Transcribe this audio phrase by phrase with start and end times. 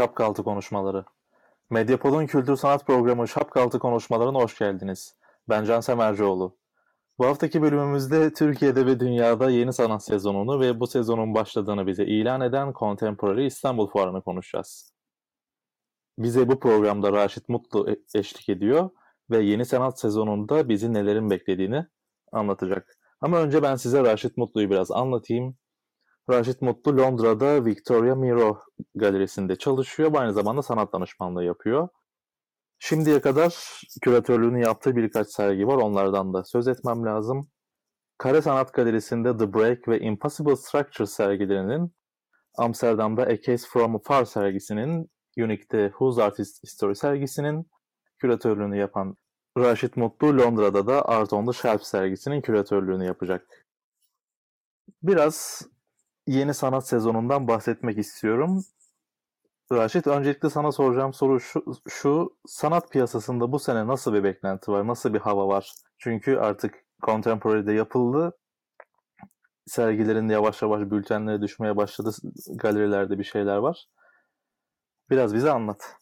[0.00, 1.04] Şapkaltı Konuşmaları.
[1.70, 5.16] Medyapod'un kültür sanat programı Şapkaltı Konuşmaları'na hoş geldiniz.
[5.48, 6.56] Ben Can Semercioğlu.
[7.18, 12.40] Bu haftaki bölümümüzde Türkiye'de ve dünyada yeni sanat sezonunu ve bu sezonun başladığını bize ilan
[12.40, 14.92] eden Contemporary İstanbul Fuarı'nı konuşacağız.
[16.18, 18.90] Bize bu programda Raşit Mutlu e- eşlik ediyor
[19.30, 21.86] ve yeni sanat sezonunda bizi nelerin beklediğini
[22.32, 22.98] anlatacak.
[23.20, 25.56] Ama önce ben size Raşit Mutlu'yu biraz anlatayım.
[26.30, 28.60] Raşit Mutlu Londra'da Victoria Miro
[28.94, 30.14] galerisinde çalışıyor.
[30.14, 31.88] Aynı zamanda sanat danışmanlığı yapıyor.
[32.78, 35.76] Şimdiye kadar küratörlüğünü yaptığı birkaç sergi var.
[35.76, 37.50] Onlardan da söz etmem lazım.
[38.18, 41.92] Kare Sanat Galerisi'nde The Break ve Impossible Structure sergilerinin,
[42.58, 47.70] Amsterdam'da A Case From Afar sergisinin, Unique'de Who's Artist History sergisinin
[48.18, 49.16] küratörlüğünü yapan
[49.58, 53.66] Raşit Mutlu Londra'da da Art on the Shelf sergisinin küratörlüğünü yapacak.
[55.02, 55.62] Biraz
[56.26, 58.64] yeni sanat sezonundan bahsetmek istiyorum.
[59.72, 64.86] Raşit öncelikle sana soracağım soru şu, şu sanat piyasasında bu sene nasıl bir beklenti var,
[64.86, 65.72] nasıl bir hava var?
[65.98, 68.38] Çünkü artık Contemporary'de yapıldı.
[69.66, 72.10] Sergilerin yavaş yavaş bültenleri düşmeye başladı.
[72.56, 73.86] Galerilerde bir şeyler var.
[75.10, 75.99] Biraz bize anlat.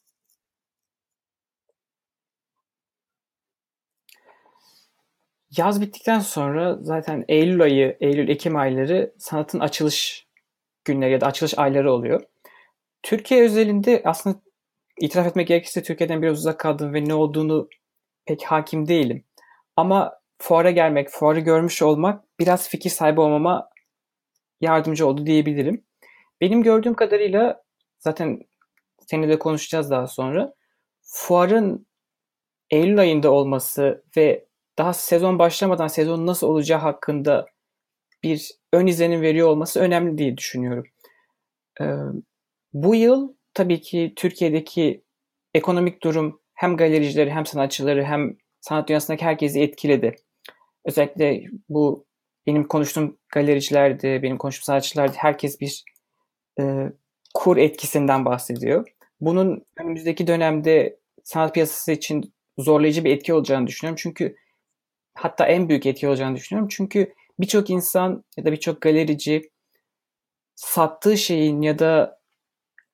[5.56, 10.26] Yaz bittikten sonra zaten Eylül ayı, Eylül-Ekim ayları sanatın açılış
[10.84, 12.22] günleri ya da açılış ayları oluyor.
[13.02, 14.40] Türkiye özelinde aslında
[15.00, 17.68] itiraf etmek gerekirse Türkiye'den biraz uzak kaldım ve ne olduğunu
[18.26, 19.24] pek hakim değilim.
[19.76, 23.70] Ama fuara gelmek, fuarı görmüş olmak biraz fikir sahibi olmama
[24.60, 25.84] yardımcı oldu diyebilirim.
[26.40, 27.64] Benim gördüğüm kadarıyla
[27.98, 28.40] zaten
[29.06, 30.54] seninle de konuşacağız daha sonra.
[31.02, 31.86] Fuarın
[32.70, 34.47] Eylül ayında olması ve
[34.78, 37.46] daha sezon başlamadan sezon nasıl olacağı hakkında
[38.22, 40.84] bir ön izlenim veriyor olması önemli diye düşünüyorum.
[41.80, 41.84] Ee,
[42.72, 45.04] bu yıl tabii ki Türkiye'deki
[45.54, 50.16] ekonomik durum hem galericileri hem sanatçıları hem sanat dünyasındaki herkesi etkiledi.
[50.84, 52.06] Özellikle bu
[52.46, 55.84] benim konuştuğum galericilerde, benim konuştuğum sanatçılarda herkes bir
[56.60, 56.92] e,
[57.34, 58.88] kur etkisinden bahsediyor.
[59.20, 64.00] Bunun önümüzdeki dönemde sanat piyasası için zorlayıcı bir etki olacağını düşünüyorum.
[64.02, 64.36] Çünkü
[65.18, 66.68] hatta en büyük etki olacağını düşünüyorum.
[66.72, 69.50] Çünkü birçok insan ya da birçok galerici
[70.54, 72.18] sattığı şeyin ya da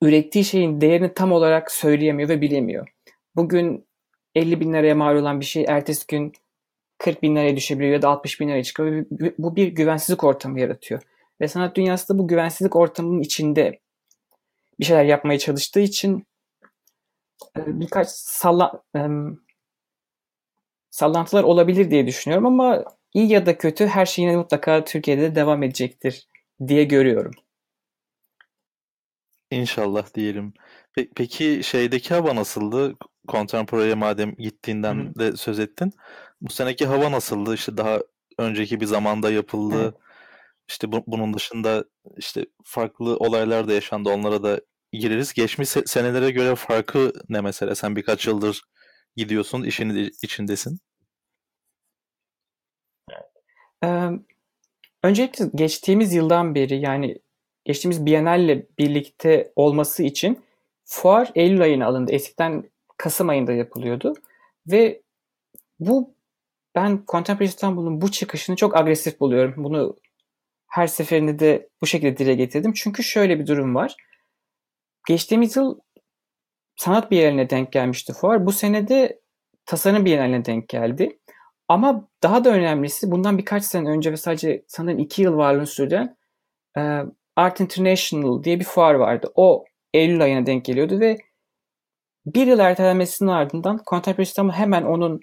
[0.02, 2.88] ürettiği şeyin değerini tam olarak söyleyemiyor ve bilemiyor.
[3.36, 3.86] Bugün
[4.34, 6.32] 50 bin liraya mal olan bir şey ertesi gün
[6.98, 9.06] 40 bin liraya düşebiliyor ya da 60 bin liraya çıkıyor.
[9.38, 11.02] Bu bir güvensizlik ortamı yaratıyor.
[11.40, 13.80] Ve sanat dünyası da bu güvensizlik ortamının içinde
[14.80, 16.26] bir şeyler yapmaya çalıştığı için
[17.56, 18.82] e, birkaç salla,
[20.94, 22.84] sallantılar olabilir diye düşünüyorum ama
[23.14, 26.28] iyi ya da kötü her şey yine mutlaka Türkiye'de de devam edecektir
[26.66, 27.32] diye görüyorum.
[29.50, 30.54] İnşallah diyelim.
[30.96, 32.94] Pe- peki şeydeki hava nasıldı?
[33.28, 35.14] Contemporary'e madem gittiğinden Hı-hı.
[35.14, 35.92] de söz ettin.
[36.40, 37.54] Bu seneki hava nasıldı?
[37.54, 38.00] İşte daha
[38.38, 39.82] önceki bir zamanda yapıldı.
[39.82, 39.94] Evet.
[40.68, 41.84] İşte bu, bunun dışında
[42.16, 44.10] işte farklı olaylar da yaşandı.
[44.10, 44.60] Onlara da
[44.92, 45.32] gireriz.
[45.32, 47.74] Geçmiş senelere göre farkı ne mesela?
[47.74, 48.62] Sen birkaç yıldır
[49.16, 50.78] gidiyorsun, işin içindesin.
[53.84, 54.10] Ee,
[55.02, 57.18] öncelikle geçtiğimiz yıldan beri yani
[57.64, 60.44] geçtiğimiz Biennale birlikte olması için
[60.84, 62.12] fuar Eylül ayına alındı.
[62.12, 64.14] Eskiden Kasım ayında yapılıyordu.
[64.66, 65.02] Ve
[65.78, 66.14] bu
[66.74, 69.64] ben Contemporary İstanbul'un bu çıkışını çok agresif buluyorum.
[69.64, 69.96] Bunu
[70.68, 72.72] her seferinde de bu şekilde dile getirdim.
[72.72, 73.96] Çünkü şöyle bir durum var.
[75.08, 75.78] Geçtiğimiz yıl
[76.76, 78.46] sanat bir yerine denk gelmişti fuar.
[78.46, 79.20] Bu senede
[79.66, 81.18] tasarım bir yerine denk geldi.
[81.68, 86.16] Ama daha da önemlisi bundan birkaç sene önce ve sadece sanırım iki yıl varlığını süren
[86.78, 87.00] e,
[87.36, 89.32] Art International diye bir fuar vardı.
[89.34, 91.18] O Eylül ayına denk geliyordu ve
[92.26, 95.20] bir yıl ertelenmesinin ardından Contemporary İstanbul hemen onun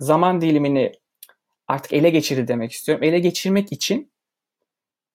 [0.00, 0.92] zaman dilimini
[1.68, 3.04] artık ele geçirdi demek istiyorum.
[3.04, 4.12] Ele geçirmek için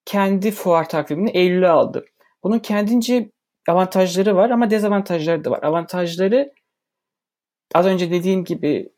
[0.04, 2.04] kendi fuar takvimini Eylül'e aldı.
[2.42, 3.30] Bunun kendince
[3.68, 5.62] avantajları var ama dezavantajları da var.
[5.62, 6.52] Avantajları
[7.74, 8.92] az önce dediğim gibi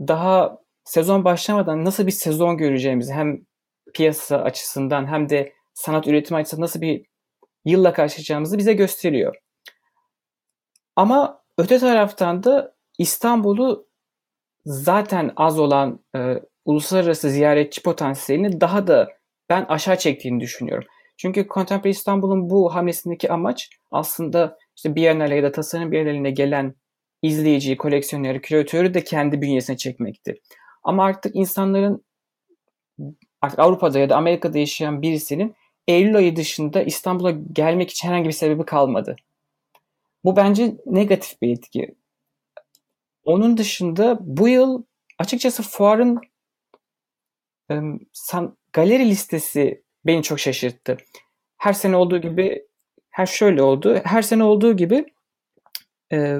[0.00, 3.46] daha sezon başlamadan nasıl bir sezon göreceğimizi hem
[3.94, 7.06] piyasa açısından hem de sanat üretimi açısından nasıl bir
[7.64, 9.36] yılla karşılaşacağımızı bize gösteriyor.
[10.96, 13.88] Ama öte taraftan da İstanbul'u
[14.64, 19.08] zaten az olan e, uluslararası ziyaretçi potansiyelini daha da
[19.48, 20.88] ben aşağı çektiğini düşünüyorum.
[21.16, 26.74] Çünkü Contemporary İstanbul'un bu hamlesindeki amaç aslında işte Biennale ya da tasarım Biennale'ine gelen
[27.22, 30.40] izleyiciyi, koleksiyoneri, küratörü de kendi bünyesine çekmekti.
[30.82, 32.04] Ama artık insanların
[33.40, 35.54] artık Avrupa'da ya da Amerika'da yaşayan birisinin
[35.88, 39.16] Eylül ayı dışında İstanbul'a gelmek için herhangi bir sebebi kalmadı.
[40.24, 41.94] Bu bence negatif bir etki.
[43.24, 44.82] Onun dışında bu yıl
[45.18, 46.20] açıkçası fuarın
[47.70, 47.74] e,
[48.12, 50.96] san, galeri listesi beni çok şaşırttı.
[51.56, 52.66] Her sene olduğu gibi
[53.10, 54.00] her şöyle oldu.
[54.04, 55.04] Her sene olduğu gibi
[56.12, 56.36] e,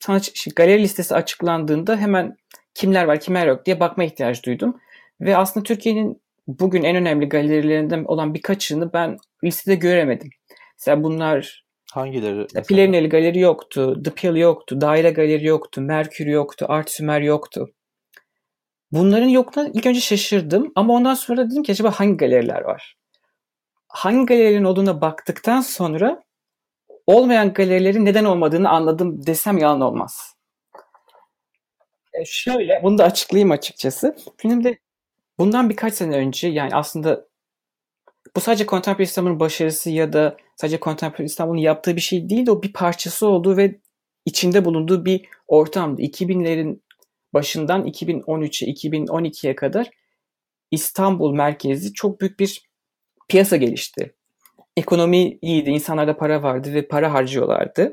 [0.00, 2.36] sanatçı galeri listesi açıklandığında hemen
[2.74, 4.80] kimler var kimler yok diye bakma ihtiyacı duydum.
[5.20, 10.30] Ve aslında Türkiye'nin bugün en önemli galerilerinden olan birkaçını ben listede göremedim.
[10.78, 12.46] Mesela bunlar Hangileri?
[12.68, 17.70] Pilavneli Galeri yoktu, The Pill yoktu, Daire Galeri yoktu, Merkür yoktu, Art Sümer yoktu.
[18.92, 22.96] Bunların yokluğuna ilk önce şaşırdım ama ondan sonra dedim ki acaba hangi galeriler var?
[23.90, 26.22] Hangi galerilerin olduğuna baktıktan sonra
[27.06, 30.34] olmayan galerilerin neden olmadığını anladım desem yalan olmaz.
[32.12, 34.16] E şöyle, bunu da açıklayayım açıkçası.
[34.36, 34.78] Filmde
[35.38, 37.26] bundan birkaç sene önce yani aslında
[38.36, 42.50] bu sadece Contemporary İstanbul'un başarısı ya da sadece Contemporary İstanbul'un yaptığı bir şey değil de
[42.50, 43.80] o bir parçası olduğu ve
[44.24, 46.02] içinde bulunduğu bir ortamdı.
[46.02, 46.80] 2000'lerin
[47.34, 49.90] başından 2013'e 2012'ye kadar
[50.70, 52.69] İstanbul merkezli çok büyük bir
[53.30, 54.14] piyasa gelişti.
[54.76, 57.92] Ekonomi iyiydi, insanlarda para vardı ve para harcıyorlardı.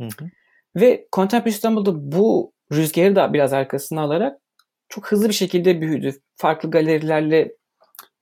[0.00, 0.30] Hı hı.
[0.76, 4.40] Ve Contemporary İstanbul'da bu rüzgarı da biraz arkasına alarak
[4.88, 6.14] çok hızlı bir şekilde büyüdü.
[6.36, 7.52] Farklı galerilerle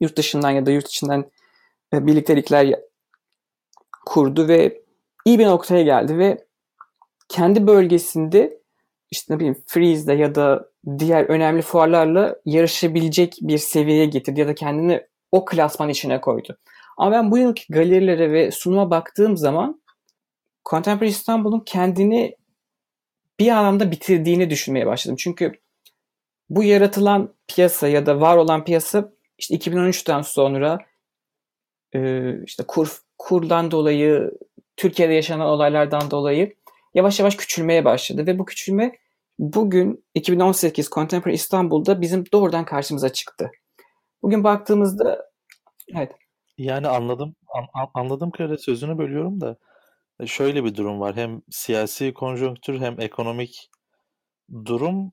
[0.01, 1.31] yurt dışından ya da yurt içinden
[1.95, 2.81] e, birliktelikler
[4.07, 4.83] kurdu ve
[5.25, 6.45] iyi bir noktaya geldi ve
[7.29, 8.61] kendi bölgesinde
[9.11, 10.69] işte ne bileyim Freeze'de ya da
[10.99, 16.59] diğer önemli fuarlarla yarışabilecek bir seviyeye getirdi ya da kendini o klasman içine koydu.
[16.97, 19.83] Ama ben bu yılki galerilere ve sunuma baktığım zaman
[20.71, 22.37] Contemporary İstanbul'un kendini
[23.41, 25.17] bir anlamda bitirdiğini düşünmeye başladım.
[25.19, 25.53] Çünkü
[26.51, 30.79] bu yaratılan piyasa ya da var olan piyasa işte 2013'ten sonra
[32.45, 34.31] işte kur kurdan dolayı
[34.77, 36.55] Türkiye'de yaşanan olaylardan dolayı
[36.95, 38.99] yavaş yavaş küçülmeye başladı ve bu küçülme
[39.39, 43.51] bugün 2018 Contemporary İstanbul'da bizim doğrudan karşımıza çıktı.
[44.25, 45.31] Bugün baktığımızda
[45.95, 46.13] evet.
[46.59, 49.57] Yani anladım an, anladığım kadarıyla sözünü bölüyorum da
[50.21, 51.17] e, şöyle bir durum var.
[51.17, 53.71] Hem siyasi konjonktür hem ekonomik
[54.65, 55.13] durum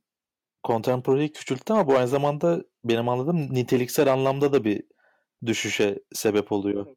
[0.68, 4.84] contemporary küçülttü ama bu aynı zamanda benim anladığım niteliksel anlamda da bir
[5.46, 6.88] düşüşe sebep oluyor.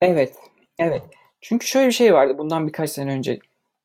[0.00, 0.36] Evet,
[0.78, 1.02] evet.
[1.40, 3.38] Çünkü şöyle bir şey vardı bundan birkaç sene önce.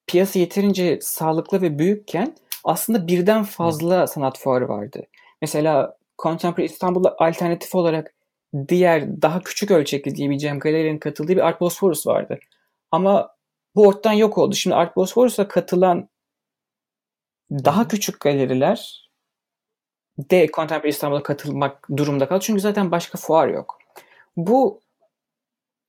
[0.07, 5.03] Piyasa yeterince sağlıklı ve büyükken aslında birden fazla sanat fuarı vardı.
[5.41, 8.13] Mesela Contemporary İstanbul'da alternatif olarak
[8.67, 12.39] diğer daha küçük ölçekli diyebileceğim galerilerin katıldığı bir Art Bosphorus vardı.
[12.91, 13.35] Ama
[13.75, 14.55] bu ortadan yok oldu.
[14.55, 16.09] Şimdi Art Bosphorus'a katılan
[17.51, 19.09] daha küçük galeriler
[20.17, 22.39] de Contemporary İstanbul'a katılmak durumda kaldı.
[22.43, 23.79] Çünkü zaten başka fuar yok.
[24.37, 24.81] Bu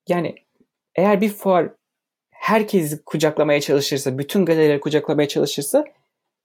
[0.08, 0.34] yani
[0.94, 1.70] eğer bir fuar
[2.30, 5.84] herkesi kucaklamaya çalışırsa, bütün galerileri kucaklamaya çalışırsa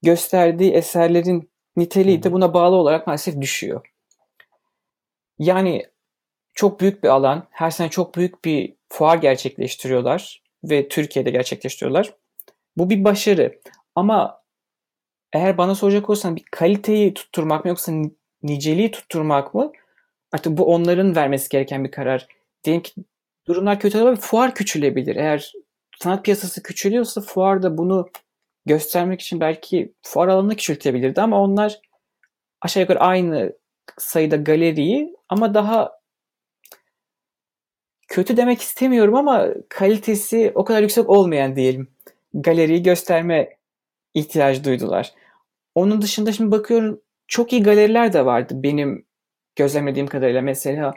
[0.02, 3.94] gösterdiği eserlerin niteliği de buna bağlı olarak maalesef düşüyor.
[5.39, 5.86] Yani
[6.54, 12.14] çok büyük bir alan, her sene çok büyük bir fuar gerçekleştiriyorlar ve Türkiye'de gerçekleştiriyorlar.
[12.78, 13.59] Bu bir başarı.
[13.95, 14.44] Ama
[15.33, 17.92] eğer bana soracak olsan bir kaliteyi tutturmak mı yoksa
[18.44, 19.71] niceliği tutturmak mı?
[20.31, 22.28] Artık bu onların vermesi gereken bir karar.
[22.64, 22.92] Diyelim ki
[23.47, 24.21] durumlar kötü olabilir.
[24.21, 25.16] Fuar küçülebilir.
[25.16, 25.54] Eğer
[25.99, 28.09] sanat piyasası küçülüyorsa fuar da bunu
[28.69, 31.80] göstermek için belki fuar alanını küçültebilirdi ama onlar
[32.61, 33.54] aşağı yukarı aynı
[33.97, 35.99] sayıda galeriyi ama daha
[38.07, 41.88] kötü demek istemiyorum ama kalitesi o kadar yüksek olmayan diyelim.
[42.33, 43.57] Galeriyi gösterme
[44.14, 45.14] ihtiyacı duydular.
[45.76, 49.06] Onun dışında şimdi bakıyorum çok iyi galeriler de vardı benim
[49.56, 50.42] gözlemlediğim kadarıyla.
[50.42, 50.94] Mesela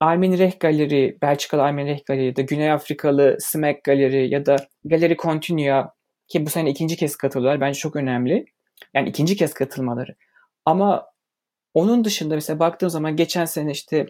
[0.00, 4.56] Armeni Reh Galeri, Belçikalı Armeni Reh Galeri ya da Güney Afrikalı Smack Galeri ya da
[4.84, 5.97] Galeri Continua
[6.28, 7.60] ki bu sene ikinci kez katılıyorlar.
[7.60, 8.46] Bence çok önemli.
[8.94, 10.14] Yani ikinci kez katılmaları.
[10.64, 11.06] Ama
[11.74, 14.06] onun dışında mesela baktığım zaman geçen sene işte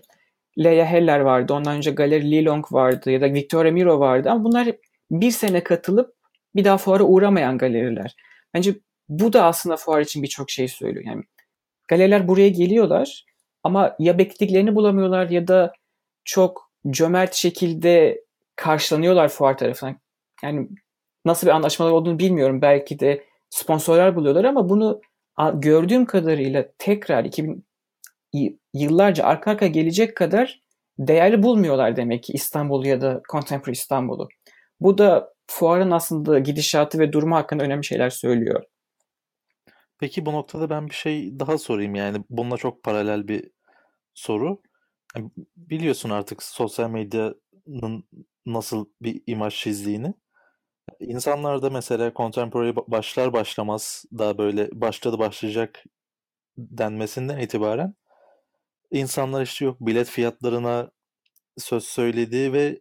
[0.59, 1.53] Leia Heller vardı.
[1.53, 4.31] Ondan önce Galeri Lilong vardı ya da Victoria Miro vardı.
[4.31, 4.69] Ama bunlar
[5.11, 6.15] bir sene katılıp
[6.57, 8.17] bir daha fuara uğramayan galeriler.
[8.55, 8.75] Bence
[9.09, 11.05] bu da aslında fuar için birçok şey söylüyor.
[11.07, 11.23] Yani
[11.89, 13.25] galeriler buraya geliyorlar
[13.63, 15.73] ama ya beklediklerini bulamıyorlar ya da
[16.25, 18.25] çok cömert şekilde
[18.57, 19.97] karşılanıyorlar fuar tarafından.
[20.43, 20.69] Yani
[21.29, 22.63] nasıl bir anlaşmalar olduğunu bilmiyorum.
[22.63, 25.01] Belki de sponsorlar buluyorlar ama bunu
[25.55, 27.65] gördüğüm kadarıyla tekrar 2000
[28.75, 30.63] yıllarca arka arka gelecek kadar
[30.99, 34.29] değerli bulmuyorlar demek ki İstanbul ya da Contemporary İstanbul'u.
[34.81, 38.65] Bu da fuarın aslında gidişatı ve durumu hakkında önemli şeyler söylüyor.
[39.99, 43.51] Peki bu noktada ben bir şey daha sorayım yani bununla çok paralel bir
[44.15, 44.63] soru.
[45.57, 48.05] Biliyorsun artık sosyal medyanın
[48.47, 50.15] nasıl bir imaj çizdiğini.
[51.01, 55.85] İnsanlar da mesela contemporary başlar başlamaz daha böyle başladı başlayacak
[56.59, 57.95] denmesinden itibaren
[58.91, 60.91] insanlar işte yok bilet fiyatlarına
[61.59, 62.81] söz söyledi ve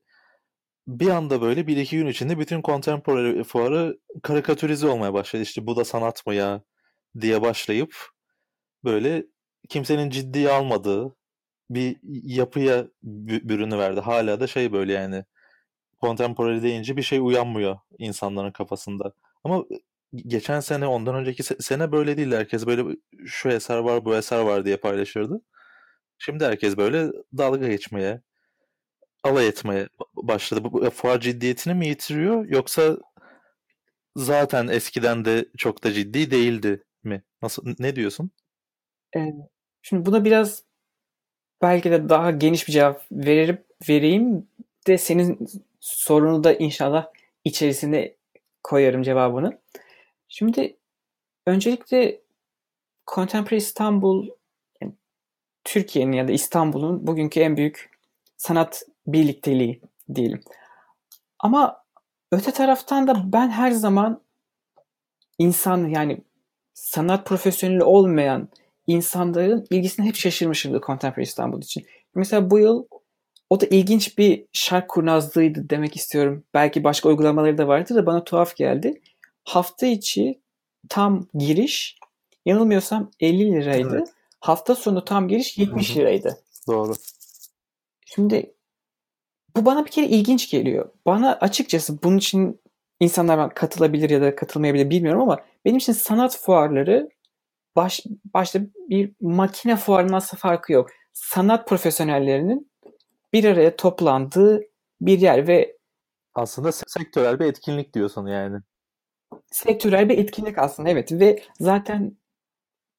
[0.88, 5.44] bir anda böyle bir iki gün içinde bütün contemporary fuarı karikatürize olmaya başladı.
[5.44, 6.62] İşte bu da sanat mı ya
[7.22, 7.96] diye başlayıp
[8.84, 9.26] böyle
[9.70, 11.16] kimsenin ciddiye almadığı
[11.70, 14.00] bir yapıya bürünü verdi.
[14.00, 15.26] Hala da şey böyle yani
[16.02, 19.14] contemporary deyince bir şey uyanmıyor insanların kafasında.
[19.44, 19.66] Ama
[20.16, 22.32] geçen sene ondan önceki sene böyle değil.
[22.32, 25.42] Herkes böyle şu eser var bu eser var diye paylaşırdı.
[26.18, 28.22] Şimdi herkes böyle dalga geçmeye,
[29.24, 30.64] alay etmeye başladı.
[30.64, 32.98] Bu fuar ciddiyetini mi yitiriyor yoksa
[34.16, 37.24] zaten eskiden de çok da ciddi değildi mi?
[37.42, 38.32] Nasıl ne diyorsun?
[39.16, 39.34] Ee,
[39.82, 40.64] şimdi buna biraz
[41.62, 44.48] belki de daha geniş bir cevap veririm vereyim
[44.88, 45.50] de senin
[45.80, 47.08] sorunu da inşallah
[47.44, 48.16] içerisine
[48.64, 49.60] koyarım cevabını.
[50.28, 50.78] Şimdi
[51.46, 52.22] öncelikle
[53.16, 54.30] Contemporary İstanbul
[54.82, 54.94] yani
[55.64, 57.90] Türkiye'nin ya da İstanbul'un bugünkü en büyük
[58.38, 59.82] sanat birlikteliği
[60.16, 60.42] diyelim.
[61.40, 61.84] Ama
[62.32, 64.22] öte taraftan da ben her zaman
[65.38, 66.22] insan yani
[66.74, 68.50] sanat profesyoneli olmayan
[68.88, 71.86] insanların ilgisine hep şaşırmışımdır Contemporary İstanbul için.
[72.16, 72.86] Mesela bu yıl
[73.50, 76.44] o da ilginç bir şark kurnazlığıydı demek istiyorum.
[76.54, 79.02] Belki başka uygulamaları da vardı da bana tuhaf geldi.
[79.44, 80.42] Hafta içi
[80.90, 82.00] tam giriş
[82.46, 83.98] yanılmıyorsam 50 liraydı.
[83.98, 84.10] Evet.
[84.40, 86.00] Hafta sonu tam giriş 70 Hı-hı.
[86.00, 86.38] liraydı.
[86.68, 86.94] Doğru.
[88.06, 88.54] Şimdi
[89.56, 90.90] bu bana bir kere ilginç geliyor.
[91.06, 92.62] Bana açıkçası bunun için
[93.00, 97.10] insanlar katılabilir ya da katılmayabilir bilmiyorum ama benim için sanat fuarları
[97.76, 100.90] baş, başta bir makine fuarından farkı yok.
[101.14, 102.72] Sanat profesyonellerinin
[103.38, 104.62] bir araya toplandığı
[105.02, 105.78] bir yer ve
[106.36, 108.58] aslında sektörel bir etkinlik diyorsun yani.
[109.52, 112.18] Sektörel bir etkinlik aslında evet ve zaten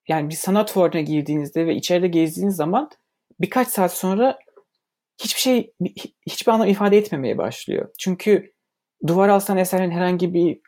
[0.09, 2.91] yani bir sanat fuarına girdiğinizde ve içeride gezdiğiniz zaman
[3.41, 4.39] birkaç saat sonra
[5.23, 5.75] hiçbir şey
[6.27, 7.91] hiçbir anlam ifade etmemeye başlıyor.
[7.99, 8.53] Çünkü
[9.07, 10.61] duvar aslan eserin herhangi bir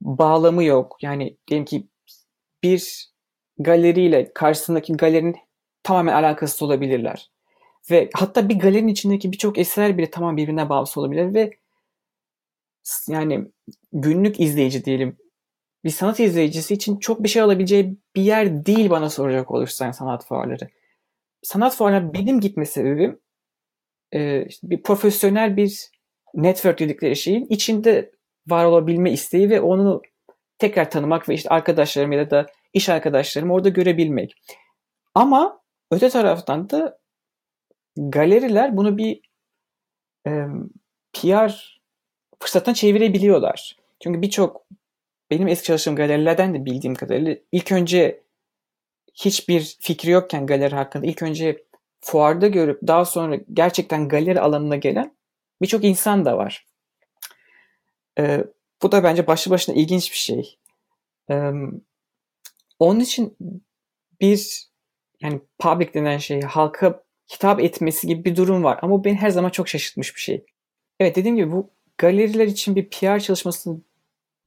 [0.00, 0.96] bağlamı yok.
[1.02, 1.88] Yani diyelim ki
[2.62, 3.12] bir
[3.58, 5.36] galeriyle karşısındaki galerinin
[5.82, 7.31] tamamen alakası olabilirler.
[7.90, 11.50] Ve hatta bir galerinin içindeki birçok eser bile tamam birbirine bağlısı olabilir ve
[13.08, 13.50] yani
[13.92, 15.16] günlük izleyici diyelim
[15.84, 20.26] bir sanat izleyicisi için çok bir şey alabileceği bir yer değil bana soracak olursan sanat
[20.26, 20.68] fuarları.
[21.42, 23.20] Sanat fuarına benim gitme sebebim
[24.12, 25.90] e, işte bir profesyonel bir
[26.34, 28.12] network dedikleri şeyin içinde
[28.46, 30.02] var olabilme isteği ve onu
[30.58, 34.34] tekrar tanımak ve işte arkadaşlarım ya da iş arkadaşlarım orada görebilmek.
[35.14, 35.60] Ama
[35.90, 36.98] öte taraftan da
[37.96, 39.20] galeriler bunu bir
[40.26, 40.30] e,
[41.12, 41.80] PR
[42.38, 43.76] fırsatına çevirebiliyorlar.
[44.00, 44.66] Çünkü birçok
[45.30, 48.22] benim eski çalıştığım galerilerden de bildiğim kadarıyla ilk önce
[49.14, 51.64] hiçbir fikri yokken galeri hakkında ilk önce
[52.00, 55.16] fuarda görüp daha sonra gerçekten galeri alanına gelen
[55.62, 56.66] birçok insan da var.
[58.18, 58.44] Ee,
[58.82, 60.58] bu da bence başlı başına ilginç bir şey.
[61.30, 61.52] Ee,
[62.78, 63.36] onun için
[64.20, 64.66] bir
[65.20, 67.01] yani public denen şey halka
[67.32, 68.78] hitap etmesi gibi bir durum var.
[68.82, 70.44] Ama bu beni her zaman çok şaşırtmış bir şey.
[71.00, 73.84] Evet dediğim gibi bu galeriler için bir PR çalışmasının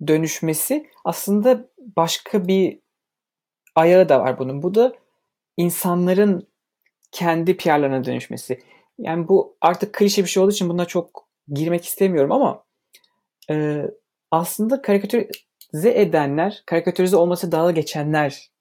[0.08, 2.79] dönüşmesi aslında başka bir
[3.75, 4.63] ayağı da var bunun.
[4.63, 4.96] Bu da
[5.58, 6.48] insanların
[7.12, 8.60] kendi PR'larına dönüşmesi.
[8.98, 12.65] Yani bu artık klişe bir şey olduğu için buna çok girmek istemiyorum ama
[13.50, 13.86] e,
[14.32, 18.51] aslında karikatürize edenler, karikatürize olması dalga geçenler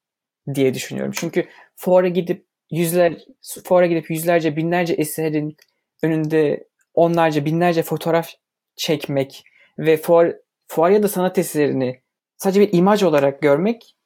[0.54, 1.12] diye düşünüyorum.
[1.16, 3.24] Çünkü fuara gidip yüzler
[3.64, 5.56] fuara gidip yüzlerce binlerce eserin
[6.02, 8.30] önünde onlarca binlerce fotoğraf
[8.76, 9.44] çekmek
[9.78, 12.00] ve fuar, fuar ya da sanat eserini
[12.36, 13.96] sadece bir imaj olarak görmek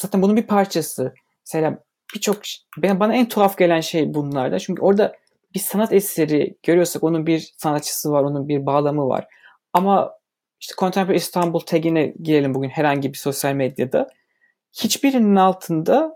[0.00, 1.14] zaten bunun bir parçası.
[1.46, 1.78] Mesela
[2.14, 2.38] birçok
[2.76, 4.58] bana en tuhaf gelen şey bunlarda.
[4.58, 5.16] Çünkü orada
[5.54, 9.26] bir sanat eseri görüyorsak onun bir sanatçısı var, onun bir bağlamı var.
[9.72, 10.12] Ama
[10.60, 14.08] işte Contemporary İstanbul tagine girelim bugün herhangi bir sosyal medyada.
[14.72, 16.14] Hiçbirinin altında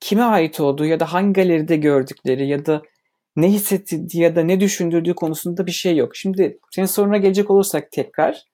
[0.00, 2.82] kime ait olduğu ya da hangi galeride gördükleri ya da
[3.36, 6.16] ne hissettiği ya da ne düşündürdüğü konusunda bir şey yok.
[6.16, 8.44] Şimdi senin soruna gelecek olursak tekrar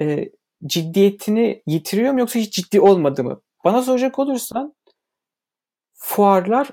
[0.00, 0.30] e,
[0.66, 3.40] ciddiyetini yitiriyor mu yoksa hiç ciddi olmadı mı?
[3.64, 4.74] Bana soracak olursan
[5.94, 6.70] fuarlar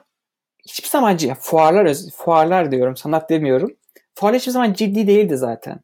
[0.67, 3.77] hiçbir zaman ciddi, fuarlar fuarlar diyorum sanat demiyorum.
[4.15, 5.79] Fuarlar hiçbir zaman ciddi değildi zaten.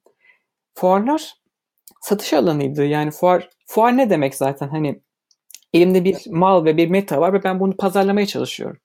[0.75, 1.33] Fuarlar
[2.01, 2.85] satış alanıydı.
[2.85, 4.67] Yani fuar fuar ne demek zaten?
[4.67, 5.01] Hani
[5.77, 8.77] elimde bir mal ve bir meta var ve ben bunu pazarlamaya çalışıyorum.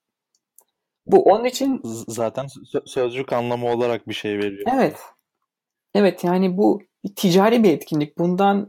[1.06, 2.46] Bu onun için zaten
[2.86, 4.70] sözcük anlamı olarak bir şey veriyor.
[4.74, 4.96] Evet.
[5.94, 8.18] Evet yani bu bir ticari bir etkinlik.
[8.18, 8.68] Bundan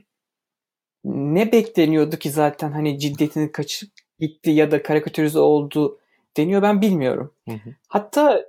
[1.03, 5.99] ne bekleniyordu ki zaten hani ciddiyetini kaçıp gitti ya da karikatürize oldu
[6.37, 7.33] deniyor ben bilmiyorum.
[7.49, 7.75] Hı hı.
[7.87, 8.45] Hatta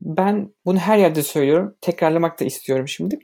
[0.00, 1.76] ben bunu her yerde söylüyorum.
[1.80, 3.18] Tekrarlamak da istiyorum şimdi.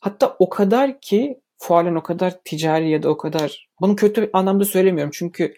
[0.00, 4.64] Hatta o kadar ki fuarların o kadar ticari ya da o kadar bunu kötü anlamda
[4.64, 5.12] söylemiyorum.
[5.14, 5.54] Çünkü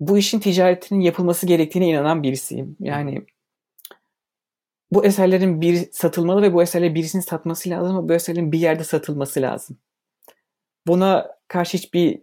[0.00, 2.76] bu işin ticaretinin yapılması gerektiğine inanan birisiyim.
[2.80, 3.26] Yani
[4.90, 8.84] bu eserlerin bir satılmalı ve bu eserleri birisinin satması lazım ama bu eserlerin bir yerde
[8.84, 9.78] satılması lazım.
[10.86, 12.22] Buna karşı hiçbir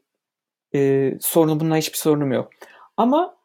[0.75, 2.49] e, sorunu, bununla hiçbir sorunum yok.
[2.97, 3.37] Ama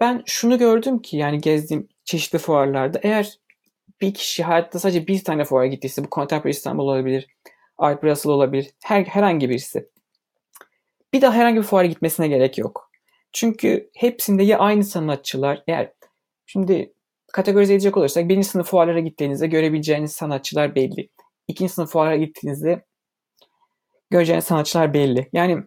[0.00, 3.38] ben şunu gördüm ki yani gezdiğim çeşitli fuarlarda eğer
[4.00, 7.26] bir kişi hayatta sadece bir tane fuara gittiyse bu Contemporary İstanbul olabilir,
[7.78, 9.88] Art Brussels olabilir, her, herhangi birisi.
[11.12, 12.90] Bir daha herhangi bir fuara gitmesine gerek yok.
[13.32, 15.92] Çünkü hepsinde ya aynı sanatçılar eğer
[16.46, 16.92] şimdi
[17.32, 21.08] kategorize edecek olursak birinci sınıf fuarlara gittiğinizde görebileceğiniz sanatçılar belli.
[21.48, 22.84] İkinci sınıf fuarlara gittiğinizde
[24.10, 25.28] göreceğiniz sanatçılar belli.
[25.32, 25.62] Yani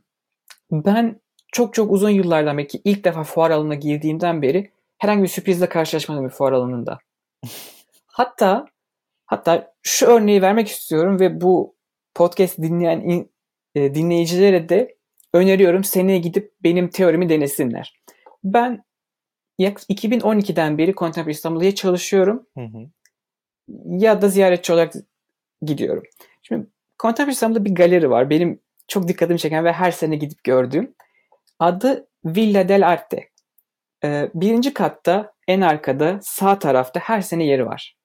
[0.71, 1.21] ben
[1.51, 6.25] çok çok uzun yıllardan belki ilk defa fuar alanına girdiğimden beri herhangi bir sürprizle karşılaşmadım
[6.25, 6.99] bir fuar alanında.
[8.07, 8.65] hatta
[9.25, 11.75] hatta şu örneği vermek istiyorum ve bu
[12.15, 13.31] podcast dinleyen in,
[13.75, 14.95] e, dinleyicilere de
[15.33, 18.01] öneriyorum seneye gidip benim teorimi denesinler.
[18.43, 18.83] Ben
[19.59, 22.89] 2012'den beri Contemporary İstanbul'da çalışıyorum Hı hı.
[23.85, 24.93] ya da ziyaretçi olarak
[25.61, 26.03] gidiyorum.
[26.43, 26.67] Şimdi
[26.99, 28.29] Contemporary İstanbul'da bir galeri var.
[28.29, 30.95] Benim çok dikkatimi çeken ve her sene gidip gördüğüm.
[31.59, 33.29] Adı Villa del Arte.
[34.03, 37.97] Ee, birinci katta en arkada sağ tarafta her sene yeri var.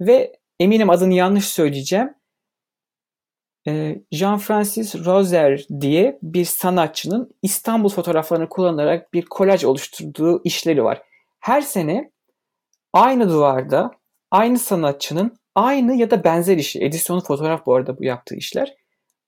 [0.00, 2.14] Ve eminim adını yanlış söyleyeceğim.
[3.66, 11.02] Ee, Jean-Francis Roser diye bir sanatçının İstanbul fotoğraflarını kullanarak bir kolaj oluşturduğu işleri var.
[11.40, 12.10] Her sene
[12.92, 13.90] aynı duvarda
[14.30, 18.74] aynı sanatçının aynı ya da benzer işi, edisyonu fotoğraf bu arada bu yaptığı işler.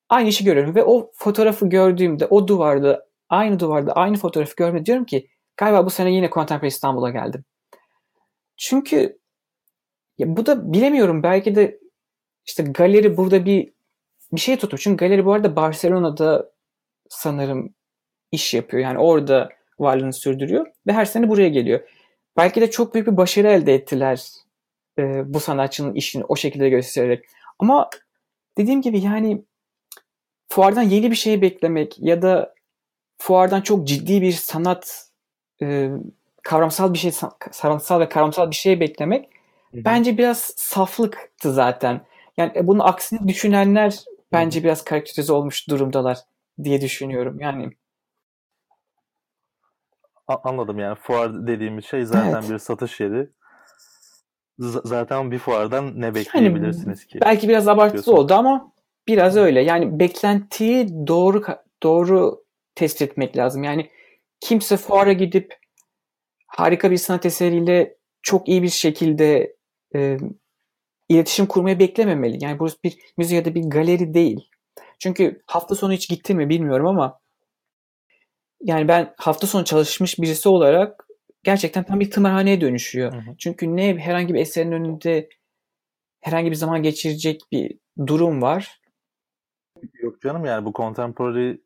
[0.09, 5.05] Aynı işi görüyorum ve o fotoğrafı gördüğümde o duvarda aynı duvarda aynı fotoğrafı görme diyorum
[5.05, 7.44] ki galiba bu sene yine Contemporary İstanbul'a geldim.
[8.57, 9.18] Çünkü
[10.18, 11.81] ya bu da bilemiyorum belki de
[12.46, 13.76] işte galeri burada bir
[14.33, 14.83] bir şey tutmuş.
[14.83, 16.51] Çünkü galeri bu arada Barcelona'da
[17.09, 17.75] sanırım
[18.33, 18.83] iş yapıyor.
[18.83, 21.81] Yani orada varlığını sürdürüyor ve her sene buraya geliyor.
[22.37, 24.29] Belki de çok büyük bir başarı elde ettiler
[24.99, 27.25] e, bu sanatçının işini o şekilde göstererek.
[27.59, 27.91] Ama
[28.59, 29.45] dediğim gibi yani
[30.49, 32.55] fuardan yeni bir şey beklemek ya da
[33.19, 35.11] fuardan çok ciddi bir sanat
[35.62, 35.91] e,
[36.43, 37.12] kavramsal bir şey
[37.53, 39.31] sanatsal ve kavramsal bir şey beklemek
[39.73, 39.85] Hı-hı.
[39.85, 42.01] bence biraz saflıktı zaten.
[42.37, 43.99] Yani e, bunun aksini düşünenler
[44.33, 46.19] bence biraz karakterize olmuş durumdalar
[46.65, 47.41] diye düşünüyorum.
[47.41, 47.71] Yani
[50.29, 52.51] Anladım yani fuar dediğimiz şey zaten evet.
[52.51, 53.29] bir satış yeri.
[54.59, 57.21] Z- zaten bir fuardan ne bekleyebilirsiniz yani, ki?
[57.21, 58.73] Belki biraz abartılı oldu ama
[59.09, 59.61] biraz öyle.
[59.61, 61.43] Yani beklentiyi doğru
[61.83, 63.65] doğru tespit etmek lazım.
[63.65, 63.91] Yani
[64.41, 65.55] kimse fuara gidip
[66.47, 69.57] harika bir sanat eseriyle çok iyi bir şekilde
[69.95, 70.19] e,
[71.09, 72.45] iletişim kurmayı beklememeli.
[72.45, 74.51] Yani burası bir müze ya da bir galeri değil.
[74.99, 77.21] Çünkü hafta sonu hiç gittin mi bilmiyorum ama
[78.62, 81.07] yani ben hafta sonu çalışmış birisi olarak
[81.42, 83.12] gerçekten tam bir tımarhaneye dönüşüyor.
[83.12, 83.37] Hı hı.
[83.38, 85.29] Çünkü ne herhangi bir eserin önünde
[86.21, 88.81] herhangi bir zaman geçirecek bir durum var.
[90.03, 91.57] Yok canım yani bu contemporary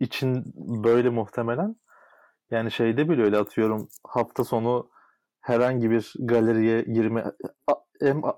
[0.00, 0.44] için
[0.84, 1.76] böyle muhtemelen.
[2.50, 4.90] Yani şeyde bile öyle atıyorum hafta sonu
[5.40, 7.24] herhangi bir galeriye girme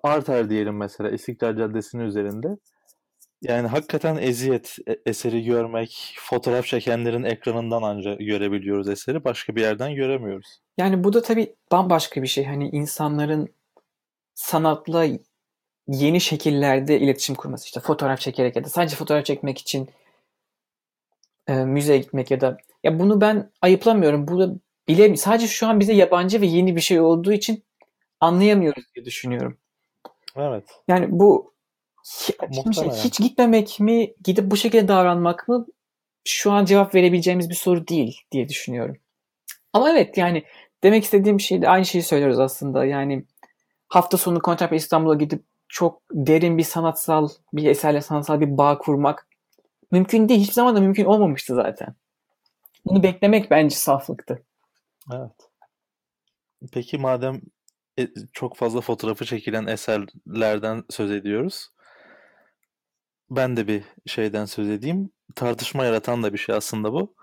[0.03, 2.49] Arter diyelim mesela İstiklal Caddesi'nin üzerinde.
[3.43, 9.25] Yani hakikaten eziyet e, eseri görmek, fotoğraf çekenlerin ekranından ancak görebiliyoruz eseri.
[9.25, 10.61] Başka bir yerden göremiyoruz.
[10.79, 12.45] Yani bu da tabii bambaşka bir şey.
[12.45, 13.49] Hani insanların
[14.35, 15.07] sanatla
[15.89, 17.65] yeni şekillerde iletişim kurması.
[17.65, 19.89] işte fotoğraf çekerek ya da sadece fotoğraf çekmek için
[21.47, 24.29] e, müzeye gitmek ya da ya bunu ben ayıplamıyorum.
[24.29, 24.55] Bu da
[24.89, 27.63] bile sadece şu an bize yabancı ve yeni bir şey olduğu için
[28.27, 29.59] anlayamıyoruz diye düşünüyorum.
[30.37, 30.65] Evet.
[30.89, 31.55] Yani bu
[32.53, 35.67] şimdi şey, hiç gitmemek mi, gidip bu şekilde davranmak mı
[36.25, 38.97] şu an cevap verebileceğimiz bir soru değil diye düşünüyorum.
[39.73, 40.45] Ama evet yani
[40.83, 42.85] demek istediğim şey de aynı şeyi söylüyoruz aslında.
[42.85, 43.25] Yani
[43.89, 49.29] hafta sonu Contemporary İstanbul'a gidip çok derin bir sanatsal bir eserle sanatsal bir bağ kurmak
[49.91, 50.41] mümkün değil.
[50.41, 51.95] Hiçbir zaman da mümkün olmamıştı zaten.
[52.85, 54.43] Bunu beklemek bence saflıktı.
[55.13, 55.51] Evet.
[56.73, 57.41] Peki madem
[58.33, 61.71] çok fazla fotoğrafı çekilen eserlerden söz ediyoruz.
[63.31, 65.11] Ben de bir şeyden söz edeyim.
[65.35, 67.15] Tartışma yaratan da bir şey aslında bu.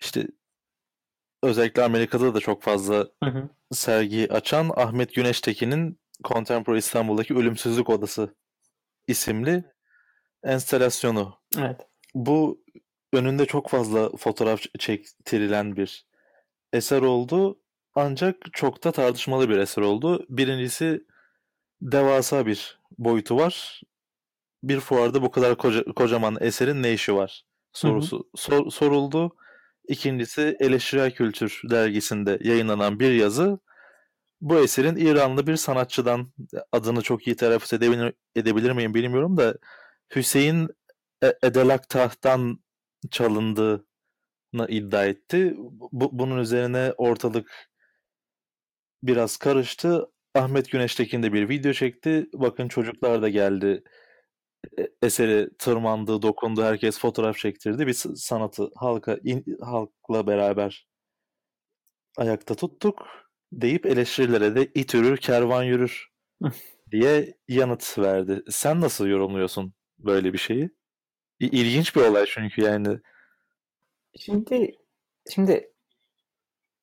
[0.00, 0.26] İşte
[1.42, 3.48] özellikle Amerika'da da çok fazla hı hı.
[3.72, 8.34] sergi açan Ahmet Güneştekin'in Contemporary İstanbul'daki Ölümsüzlük Odası
[9.06, 9.64] isimli
[10.44, 11.38] enstalasyonu.
[11.58, 11.80] Evet.
[12.14, 12.64] Bu
[13.12, 16.06] önünde çok fazla fotoğraf çektirilen bir
[16.72, 17.60] eser oldu.
[17.96, 20.26] Ancak çok da tartışmalı bir eser oldu.
[20.28, 21.04] Birincisi
[21.80, 23.82] devasa bir boyutu var.
[24.62, 27.44] Bir fuarda bu kadar koca, kocaman eserin ne işi var
[27.76, 29.36] sorusu sor, soruldu.
[29.88, 33.58] İkincisi Eleştirel Kültür dergisinde yayınlanan bir yazı
[34.40, 36.32] bu eserin İranlı bir sanatçıdan
[36.72, 39.54] adını çok iyi telaffuz edebilir, edebilir miyim bilmiyorum da
[40.16, 40.68] Hüseyin
[41.22, 42.58] e, Edelaktah'tan
[43.10, 43.84] çalındığını
[44.68, 45.54] iddia etti.
[45.92, 47.70] Bu, bunun üzerine ortalık
[49.06, 50.10] biraz karıştı.
[50.34, 52.26] Ahmet Güneştekin de bir video çekti.
[52.34, 53.82] Bakın çocuklar da geldi.
[54.78, 57.86] E, eseri tırmandı, dokundu, herkes fotoğraf çektirdi.
[57.86, 60.86] Biz sanatı halka in, halkla beraber
[62.16, 63.06] ayakta tuttuk
[63.52, 66.08] deyip eleştirilere de it yürür, kervan yürür
[66.90, 68.42] diye yanıt verdi.
[68.50, 70.70] Sen nasıl yorumluyorsun böyle bir şeyi?
[71.40, 72.98] İlginç bir olay çünkü yani.
[74.18, 74.72] Şimdi
[75.30, 75.72] şimdi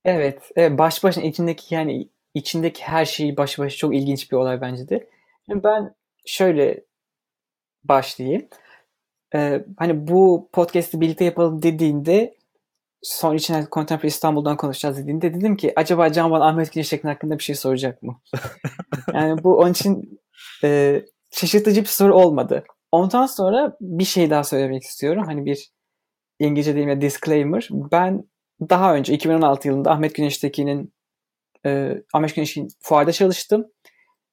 [0.06, 4.62] evet, evet baş başına içindeki yani içindeki her şeyi baş başa çok ilginç bir olay
[4.62, 5.10] bence de.
[5.46, 6.84] Şimdi ben şöyle
[7.84, 8.48] başlayayım.
[9.36, 12.36] Ee, hani bu podcast'i birlikte yapalım dediğinde
[13.02, 17.44] son içine Contemporary İstanbul'dan konuşacağız dediğinde dedim ki acaba Can bana Ahmet Güneştekin hakkında bir
[17.44, 18.22] şey soracak mı?
[19.14, 20.22] yani bu onun için
[20.64, 22.64] e, şaşırtıcı bir soru olmadı.
[22.92, 25.24] Ondan sonra bir şey daha söylemek istiyorum.
[25.26, 25.72] Hani bir
[26.40, 27.70] İngilizce deyimle disclaimer.
[27.72, 28.24] Ben
[28.70, 30.94] daha önce 2016 yılında Ahmet Güneştekin'in
[31.66, 33.66] e, Ahmet Güneş'in fuarda çalıştım.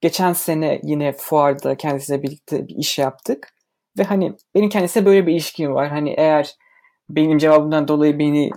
[0.00, 3.54] Geçen sene yine fuarda kendisiyle birlikte bir iş yaptık.
[3.98, 5.88] Ve hani benim kendisiyle böyle bir ilişkim var.
[5.88, 6.54] Hani eğer
[7.08, 8.50] benim cevabımdan dolayı beni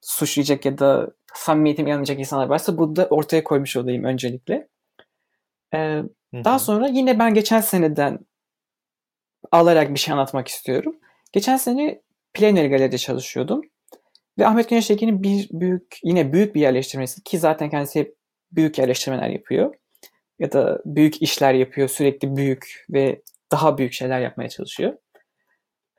[0.00, 4.68] suçlayacak ya da samimiyetim yanılacak insanlar varsa bunu da ortaya koymuş olayım öncelikle.
[5.74, 6.02] Ee,
[6.34, 8.18] daha sonra yine ben geçen seneden
[9.52, 10.96] alarak bir şey anlatmak istiyorum.
[11.32, 12.02] Geçen sene
[12.34, 13.62] Plenary Galeri'de çalışıyordum.
[14.38, 18.16] Ve Ahmet Güneş Tekin'in bir büyük, yine büyük bir yerleştirmesi ki zaten kendisi hep
[18.52, 19.74] büyük yerleştirmeler yapıyor.
[20.38, 21.88] Ya da büyük işler yapıyor.
[21.88, 24.94] Sürekli büyük ve daha büyük şeyler yapmaya çalışıyor.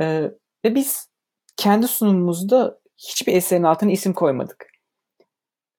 [0.02, 0.32] Ee,
[0.66, 1.10] ve biz
[1.58, 4.68] kendi sunumumuzda hiçbir eserin altına isim koymadık.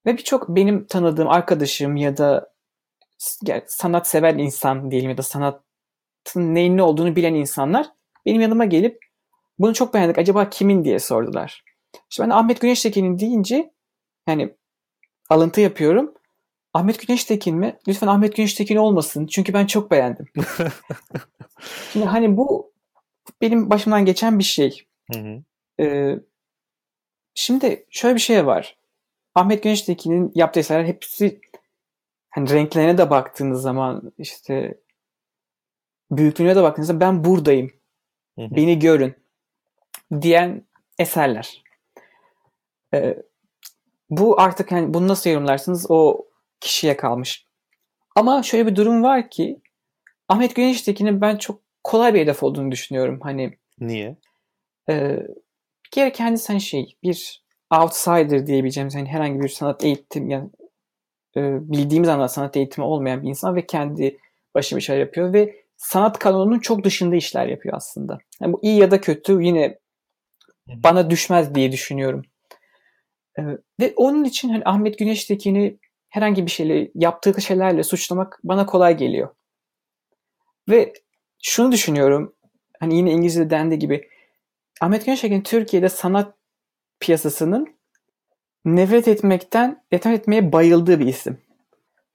[0.07, 2.53] Ve birçok benim tanıdığım arkadaşım ya da
[3.67, 7.87] sanat seven insan diyelim ya da sanatın neyin ne olduğunu bilen insanlar
[8.27, 8.99] benim yanıma gelip
[9.59, 11.66] bunu çok beğendik acaba kimin diye sordular.
[12.11, 13.73] İşte ben Ahmet Güneştekin'in deyince
[14.29, 14.55] yani
[15.31, 16.15] alıntı yapıyorum.
[16.75, 17.79] Ahmet Güneştekin mi?
[17.89, 19.27] Lütfen Ahmet Güneştekin olmasın.
[19.27, 20.27] Çünkü ben çok beğendim.
[21.93, 22.73] Şimdi hani bu
[23.41, 24.87] benim başımdan geçen bir şey.
[25.13, 25.43] Hı hı.
[25.83, 26.19] Ee,
[27.35, 28.77] şimdi şöyle bir şey var.
[29.35, 31.41] Ahmet Güneştekin'in yaptığı eserler hepsi
[32.31, 34.81] hani renklerine de baktığınız zaman işte
[36.11, 37.71] büyüklüğüne de baktığınızda ben buradayım.
[38.39, 38.57] Hı hı.
[38.57, 39.15] Beni görün
[40.21, 40.67] diyen
[40.99, 41.63] eserler.
[42.95, 43.17] Ee,
[44.11, 46.27] bu artık hani bunu nasıl yorumlarsınız o
[46.61, 47.47] kişiye kalmış.
[48.17, 49.61] Ama şöyle bir durum var ki
[50.29, 53.21] Ahmet Güneştekin'in ben çok kolay bir hedef olduğunu düşünüyorum.
[53.23, 54.17] Hani Niye?
[54.89, 55.17] E,
[55.87, 57.45] bir kere kendisi hani şey bir
[57.81, 60.51] outsider diyebileceğimiz hani herhangi bir sanat eğitim yani
[61.37, 61.41] e,
[61.73, 64.19] bildiğimiz anda sanat eğitimi olmayan bir insan ve kendi
[64.55, 68.19] başına bir şeyler yapıyor ve sanat kanonunun çok dışında işler yapıyor aslında.
[68.41, 69.79] Yani bu iyi ya da kötü yine
[70.67, 72.23] bana düşmez diye düşünüyorum.
[73.81, 79.29] Ve onun için hani Ahmet Güneştekin'i herhangi bir şeyle yaptığı şeylerle suçlamak bana kolay geliyor.
[80.69, 80.93] Ve
[81.43, 82.35] şunu düşünüyorum.
[82.81, 84.09] Hani yine İngilizce'de dendiği gibi
[84.81, 86.35] Ahmet Güneştekin Türkiye'de sanat
[87.01, 87.77] piyasasının
[88.65, 91.39] nefret etmekten, nefret etmeye bayıldığı bir isim.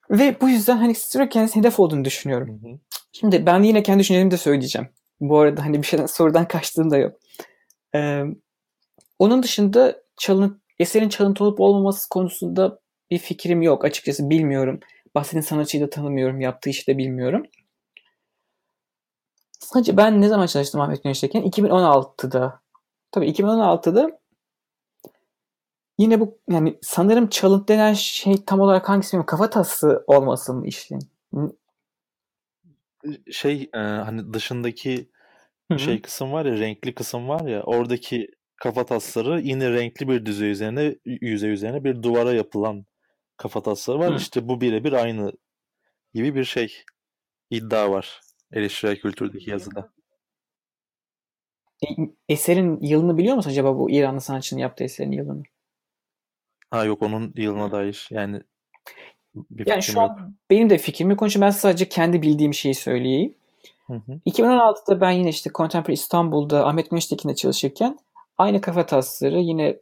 [0.09, 2.61] Ve bu yüzden hani sürekli kendisi hedef olduğunu düşünüyorum.
[2.63, 2.79] Hı hı.
[3.11, 4.89] Şimdi ben yine kendi düşüncelerimi de söyleyeceğim.
[5.19, 7.17] Bu arada hani bir şeyden sorudan kaçtığım da yok.
[7.95, 8.23] Ee,
[9.19, 12.79] onun dışında çalın, eserin çalıntı olup olmaması konusunda
[13.11, 13.85] bir fikrim yok.
[13.85, 14.79] Açıkçası bilmiyorum.
[15.15, 16.41] Bahseden sanatçıyı da tanımıyorum.
[16.41, 17.43] Yaptığı işi de bilmiyorum.
[19.59, 21.41] Sadece ben ne zaman çalıştım Ahmet Güneş'teyken?
[21.41, 22.61] 2016'da.
[23.11, 24.19] Tabii 2016'da
[25.97, 29.25] yine bu yani sanırım çalıntı denen şey tam olarak hangisi bilmiyorum.
[29.25, 30.99] Kafatası olması mı işin?
[33.31, 35.09] Şey e, hani dışındaki
[35.71, 35.79] Hı-hı.
[35.79, 38.27] şey kısım var ya renkli kısım var ya oradaki
[38.61, 42.85] kafatasları yine renkli bir düzey üzerine yüzey üzerine bir duvara yapılan
[43.37, 44.13] kafatasları var.
[44.13, 44.17] Hı.
[44.17, 45.31] İşte bu birebir aynı
[46.13, 46.83] gibi bir şey
[47.49, 48.21] iddia var
[48.51, 49.93] eleştirel kültürdeki yazıda.
[51.83, 51.87] E,
[52.29, 55.43] eserin yılını biliyor musun acaba bu İranlı sanatçının yaptığı eserin yılını?
[56.71, 58.41] Ha yok onun yılına dair yani
[59.35, 60.01] bir yani şu yok.
[60.01, 61.45] an benim de fikrimi konuşayım.
[61.45, 63.35] Ben sadece kendi bildiğim şeyi söyleyeyim.
[63.87, 64.19] Hı hı.
[64.25, 67.97] 2016'da ben yine işte Contemporary İstanbul'da Ahmet Güneştekin'de çalışırken
[68.41, 69.77] aynı kafa tasları yine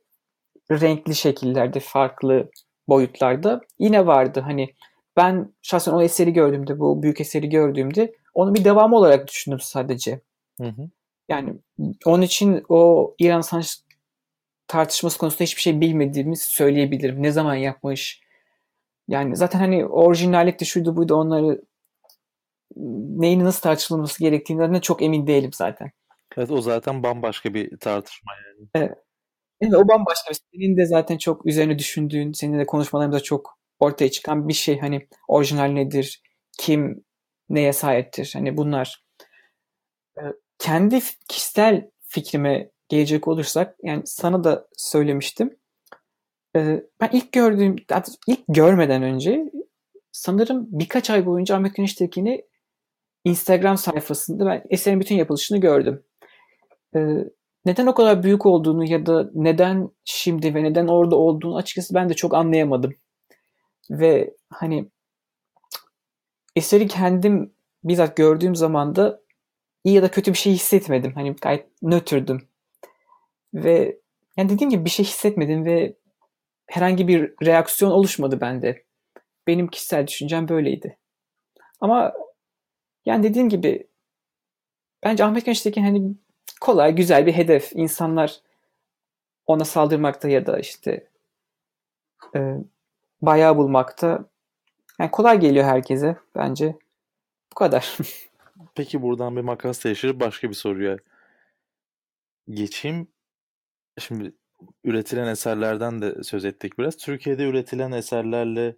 [0.72, 2.52] renkli şekillerde, farklı
[2.88, 4.40] boyutlarda yine vardı.
[4.40, 4.74] Hani
[5.18, 10.22] ben şahsen o eseri gördüğümde, bu büyük eseri gördüğümde onu bir devamı olarak düşündüm sadece.
[10.62, 10.90] Hı hı.
[11.30, 11.54] Yani
[12.06, 13.80] onun için o İran sanatçı
[14.68, 17.24] tartışması konusunda hiçbir şey bilmediğimi söyleyebilirim.
[17.24, 18.22] Ne zaman yapmış?
[19.08, 21.62] Yani zaten hani orijinallik de şuydu buydu onları
[22.76, 25.92] neyin nasıl tartışılması gerektiğinden de çok emin değilim zaten.
[26.38, 28.70] Evet o zaten bambaşka bir tartışma yani.
[28.76, 28.98] Evet.
[29.62, 30.34] Evet, o bambaşka.
[30.54, 34.80] Senin de zaten çok üzerine düşündüğün, senin de konuşmalarımızda çok ortaya çıkan bir şey.
[34.80, 36.22] Hani orijinal nedir?
[36.60, 37.06] Kim
[37.50, 38.32] neye sahiptir?
[38.34, 39.04] Hani bunlar.
[40.18, 40.22] Ee,
[40.60, 45.58] kendi kişisel fikrime gelecek olursak yani sana da söylemiştim.
[46.56, 47.76] Ee, ben ilk gördüğüm,
[48.28, 49.52] ilk görmeden önce
[50.12, 52.46] sanırım birkaç ay boyunca Ahmet Güneştekin'i
[53.24, 56.04] Instagram sayfasında ben eserin bütün yapılışını gördüm.
[56.96, 57.26] Ee,
[57.66, 62.10] neden o kadar büyük olduğunu ya da neden şimdi ve neden orada olduğunu açıkçası ben
[62.10, 62.94] de çok anlayamadım.
[63.90, 64.90] Ve hani
[66.56, 69.22] eseri kendim bizzat gördüğüm zaman da
[69.84, 71.12] iyi ya da kötü bir şey hissetmedim.
[71.16, 72.48] Hani gayet nötrdüm.
[73.54, 74.00] Ve
[74.38, 75.96] yani dediğim gibi bir şey hissetmedim ve
[76.68, 78.84] herhangi bir reaksiyon oluşmadı bende.
[79.48, 80.98] Benim kişisel düşüncem böyleydi.
[81.82, 82.14] Ama
[83.06, 83.88] yani dediğim gibi
[85.04, 86.16] bence Ahmet Genç'teki hani
[86.62, 87.72] kolay, güzel bir hedef.
[87.76, 88.40] İnsanlar
[89.46, 91.08] ona saldırmakta ya da işte
[92.36, 92.56] e,
[93.22, 94.26] bayağı bulmakta
[95.00, 96.76] yani kolay geliyor herkese bence.
[97.52, 97.98] Bu kadar.
[98.76, 100.98] Peki buradan bir makas değiştirip başka bir soruya
[102.50, 103.08] geçeyim.
[104.00, 104.34] Şimdi
[104.84, 106.98] üretilen eserlerden de söz ettik biraz.
[106.98, 108.76] Türkiye'de üretilen eserlerle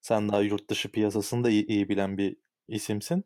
[0.00, 2.36] sen daha yurt dışı piyasasını da iyi, iyi bilen bir
[2.68, 3.24] isimsin.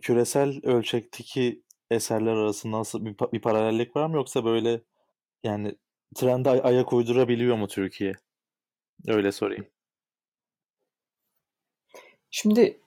[0.00, 4.80] Küresel ölçekteki eserler arasında nasıl bir, bir paralellik var mı yoksa böyle
[5.44, 5.76] yani
[6.14, 8.12] trende ay- ayak uydurabiliyor mu Türkiye?
[9.08, 9.66] Öyle sorayım.
[12.30, 12.80] Şimdi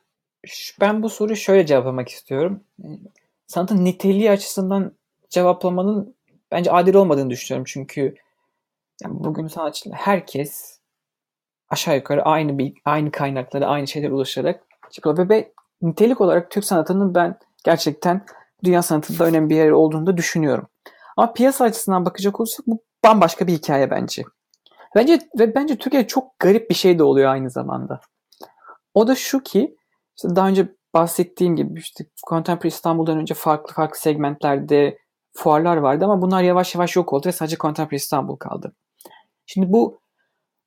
[0.81, 2.63] ben bu soruyu şöyle cevaplamak istiyorum.
[3.47, 4.95] Sanatın niteliği açısından
[5.29, 6.15] cevaplamanın
[6.51, 7.65] bence adil olmadığını düşünüyorum.
[7.67, 8.15] Çünkü
[9.03, 10.79] yani bugün sanatçılar herkes
[11.69, 15.29] aşağı yukarı aynı bir aynı kaynaklara, aynı şeyler ulaşarak çıkıyor.
[15.29, 18.25] Ve nitelik olarak Türk sanatının ben gerçekten
[18.63, 20.67] dünya sanatında önemli bir yer olduğunu da düşünüyorum.
[21.17, 24.23] Ama piyasa açısından bakacak olursak bu bambaşka bir hikaye bence.
[24.95, 27.99] Bence ve bence Türkiye'de çok garip bir şey de oluyor aynı zamanda.
[28.93, 29.75] O da şu ki
[30.17, 34.97] işte daha önce bahsettiğim gibi işte Contemporary İstanbul'dan önce farklı farklı segmentlerde
[35.33, 38.75] fuarlar vardı ama bunlar yavaş yavaş yok oldu ve sadece Contemporary İstanbul kaldı.
[39.45, 39.99] Şimdi bu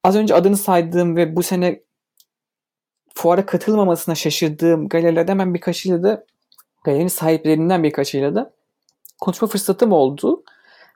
[0.05, 1.83] az önce adını saydığım ve bu sene
[3.15, 6.25] fuara katılmamasına şaşırdığım galerilerden hemen birkaçıyla da
[6.87, 8.53] galerinin sahiplerinden birkaçıyla da
[9.21, 10.45] konuşma fırsatım oldu.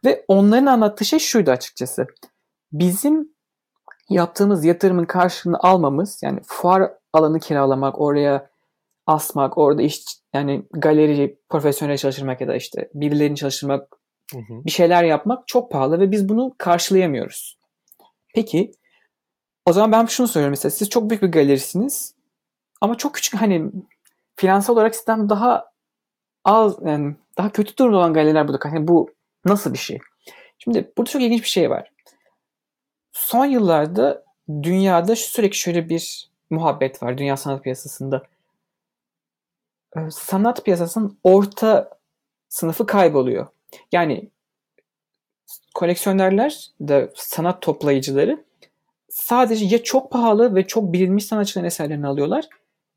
[0.04, 2.06] Ve onların anlattığı şey şuydu açıkçası.
[2.72, 3.28] Bizim
[4.08, 8.50] yaptığımız yatırımın karşılığını almamız yani fuar alanı kiralamak, oraya
[9.06, 13.88] asmak, orada iş yani galeri profesyonel çalıştırmak ya da işte birilerini çalıştırmak,
[14.32, 14.64] hı hı.
[14.64, 17.58] bir şeyler yapmak çok pahalı ve biz bunu karşılayamıyoruz.
[18.34, 18.72] Peki
[19.66, 22.14] o zaman ben şunu söylüyorum mesela siz çok büyük bir galerisiniz
[22.80, 23.70] ama çok küçük hani
[24.36, 25.70] finansal olarak sizden daha
[26.44, 28.68] az yani daha kötü durumda olan galeriler burada.
[28.68, 29.10] Yani bu
[29.44, 29.98] nasıl bir şey?
[30.58, 31.92] Şimdi burada çok ilginç bir şey var.
[33.12, 34.24] Son yıllarda
[34.62, 38.22] dünyada sürekli şöyle bir muhabbet var dünya sanat piyasasında.
[39.96, 41.90] Ee, sanat piyasasının orta
[42.48, 43.46] sınıfı kayboluyor.
[43.92, 44.30] Yani
[45.74, 48.44] koleksiyonerler de sanat toplayıcıları
[49.08, 52.48] sadece ya çok pahalı ve çok bilinmiş sanatçıların eserlerini alıyorlar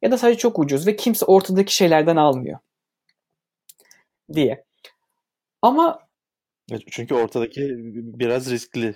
[0.01, 2.59] ya da sadece çok ucuz ve kimse ortadaki şeylerden almıyor
[4.33, 4.65] diye.
[5.61, 5.99] Ama
[6.91, 7.61] çünkü ortadaki
[8.19, 8.95] biraz riskli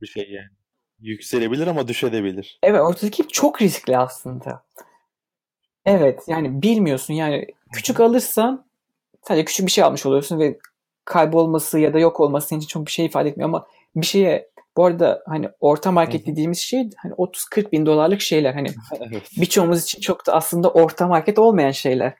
[0.00, 0.48] bir şey yani.
[1.00, 2.58] Yükselebilir ama düşebilir.
[2.62, 4.64] Evet ortadaki çok riskli aslında.
[5.84, 8.66] Evet yani bilmiyorsun yani küçük alırsan
[9.22, 10.58] sadece küçük bir şey almış oluyorsun ve
[11.04, 14.52] kaybolması ya da yok olması senin için çok bir şey ifade etmiyor ama bir şeye
[14.76, 18.68] bu arada hani orta market dediğimiz şey hani 30-40 bin dolarlık şeyler hani
[19.00, 19.22] evet.
[19.36, 22.14] birçoğumuz için çok da aslında orta market olmayan şeyler.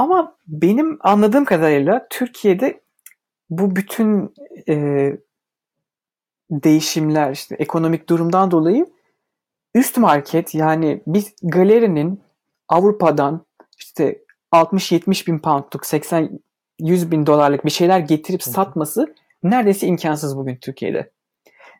[0.00, 2.80] Ama benim anladığım kadarıyla Türkiye'de
[3.50, 4.34] bu bütün
[4.68, 4.76] e,
[6.50, 8.86] değişimler işte ekonomik durumdan dolayı
[9.74, 12.20] üst market yani bir galerinin
[12.68, 13.46] Avrupa'dan
[13.78, 16.40] işte 60-70 bin poundluk 80-100
[17.10, 21.10] bin dolarlık bir şeyler getirip satması neredeyse imkansız bugün Türkiye'de.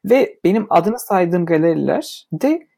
[0.04, 2.69] Ve benim adını saydığım galeriler de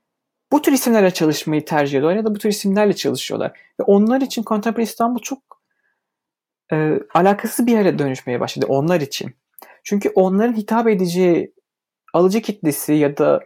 [0.52, 3.60] bu tür isimlerle çalışmayı tercih ediyorlar ya da bu tür isimlerle çalışıyorlar.
[3.80, 5.38] Ve onlar için Contemporary İstanbul çok
[6.72, 9.34] e, alakasız bir yere dönüşmeye başladı onlar için.
[9.84, 11.54] Çünkü onların hitap edeceği
[12.14, 13.40] alıcı kitlesi ya da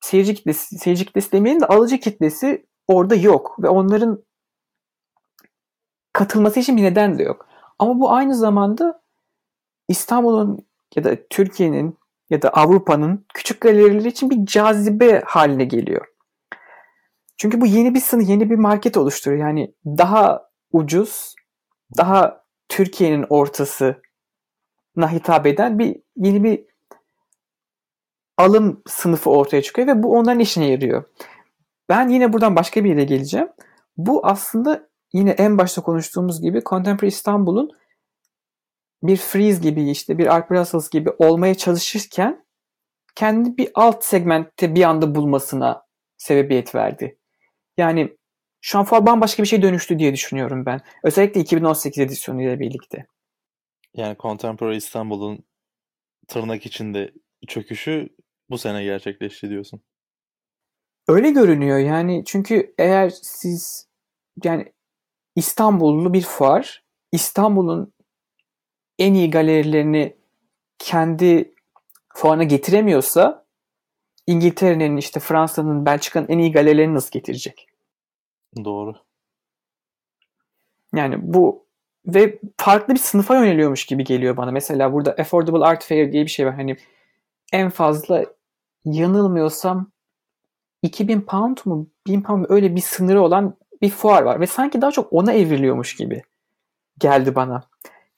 [0.00, 3.56] seyirci kitlesi, seyirci kitlesi demeyelim de alıcı kitlesi orada yok.
[3.62, 4.24] Ve onların
[6.12, 7.48] katılması için bir neden de yok.
[7.78, 9.02] Ama bu aynı zamanda
[9.88, 11.99] İstanbul'un ya da Türkiye'nin
[12.30, 16.06] ya da Avrupa'nın küçük galerileri için bir cazibe haline geliyor.
[17.36, 19.40] Çünkü bu yeni bir sınıf, yeni bir market oluşturuyor.
[19.46, 21.34] Yani daha ucuz,
[21.98, 26.64] daha Türkiye'nin ortasına hitap eden bir yeni bir
[28.36, 31.04] alım sınıfı ortaya çıkıyor ve bu onların işine yarıyor.
[31.88, 33.48] Ben yine buradan başka bir yere geleceğim.
[33.96, 37.70] Bu aslında yine en başta konuştuğumuz gibi Contemporary İstanbul'un
[39.02, 42.44] bir Freeze gibi işte bir Art Brussels gibi olmaya çalışırken
[43.14, 45.86] kendi bir alt segmentte bir anda bulmasına
[46.16, 47.18] sebebiyet verdi.
[47.76, 48.16] Yani
[48.60, 50.80] şu an fuar bambaşka bir şey dönüştü diye düşünüyorum ben.
[51.04, 53.06] Özellikle 2018 edisyonu ile birlikte.
[53.94, 55.44] Yani Contemporary İstanbul'un
[56.28, 57.12] tırnak içinde
[57.48, 58.08] çöküşü
[58.50, 59.82] bu sene gerçekleşti diyorsun.
[61.08, 63.88] Öyle görünüyor yani çünkü eğer siz
[64.44, 64.72] yani
[65.36, 67.92] İstanbullu bir fuar İstanbul'un
[69.00, 70.16] en iyi galerilerini
[70.78, 71.54] kendi
[72.08, 73.44] fuarına getiremiyorsa
[74.26, 77.66] İngiltere'nin işte Fransa'nın Belçika'nın en iyi galerilerini nasıl getirecek?
[78.64, 78.94] Doğru.
[80.94, 81.66] Yani bu
[82.06, 84.50] ve farklı bir sınıfa yöneliyormuş gibi geliyor bana.
[84.50, 86.54] Mesela burada Affordable Art Fair diye bir şey var.
[86.54, 86.76] Hani
[87.52, 88.24] en fazla
[88.84, 89.90] yanılmıyorsam
[90.82, 94.40] 2000 pound mu 1000 pound mu öyle bir sınırı olan bir fuar var.
[94.40, 96.22] Ve sanki daha çok ona evriliyormuş gibi
[96.98, 97.69] geldi bana.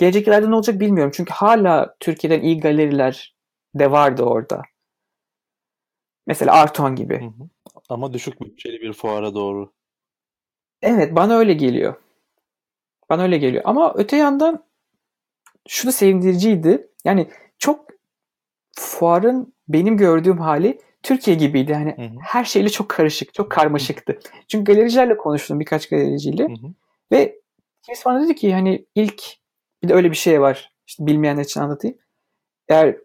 [0.03, 1.13] Gelecek yıllarda ne olacak bilmiyorum.
[1.15, 3.37] Çünkü hala Türkiye'den iyi galeriler
[3.75, 4.63] de vardı orada.
[6.27, 7.21] Mesela Arton gibi.
[7.21, 7.49] Hı hı.
[7.89, 9.73] Ama düşük bütçeli bir fuara doğru.
[10.83, 11.95] Evet bana öyle geliyor.
[13.11, 13.63] Bana öyle geliyor.
[13.67, 14.65] Ama öte yandan
[15.69, 16.89] şu da sevindiriciydi.
[17.05, 17.87] Yani çok
[18.79, 21.73] fuarın benim gördüğüm hali Türkiye gibiydi.
[21.73, 22.19] Yani Hı hı.
[22.21, 24.19] her şeyle çok karışık, çok karmaşıktı.
[24.49, 26.43] Çünkü galericilerle konuştum birkaç galericiyle.
[26.43, 26.73] Hı hı.
[27.13, 27.41] Ve
[27.83, 29.42] kimisi bana dedi ki hani ilk
[29.83, 30.73] bir de öyle bir şey var.
[30.87, 31.97] İşte bilmeyenler için anlatayım.
[32.69, 32.97] Eğer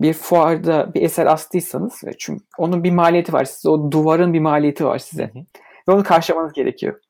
[0.00, 3.68] bir fuarda bir eser astıysanız ve çünkü onun bir maliyeti var size.
[3.68, 5.24] O duvarın bir maliyeti var size.
[5.24, 5.44] Hı hı.
[5.88, 7.00] Ve onu karşılamanız gerekiyor.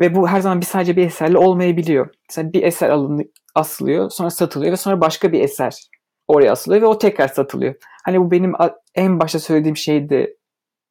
[0.00, 2.14] Ve bu her zaman bir sadece bir eserle olmayabiliyor.
[2.28, 5.90] Mesela bir eser alınıyor, asılıyor, sonra satılıyor ve sonra başka bir eser
[6.28, 7.74] oraya asılıyor ve o tekrar satılıyor.
[8.04, 8.52] Hani bu benim
[8.94, 10.36] en başta söylediğim şeydi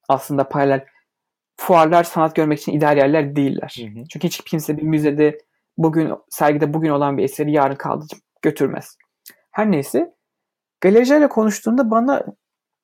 [0.10, 0.86] aslında paralel.
[1.58, 3.76] Fuarlar sanat görmek için ideal yerler değiller.
[3.80, 4.04] Hı hı.
[4.10, 5.38] Çünkü hiç kimse bir müzede
[5.80, 8.98] bugün sergide bugün olan bir eseri yarın kaldırıp götürmez.
[9.52, 10.14] Her neyse
[10.82, 12.26] galericilerle konuştuğumda bana